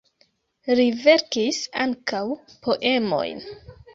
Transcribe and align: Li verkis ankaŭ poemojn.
Li 0.79 0.85
verkis 1.01 1.59
ankaŭ 1.85 2.23
poemojn. 2.65 3.47